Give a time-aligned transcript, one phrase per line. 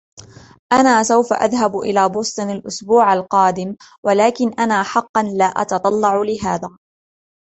[0.73, 6.69] أنا سوف أذهب إلى بوستن الإسبوع القادم, ولكن أنا حقاً لا أتتطلع لهذا.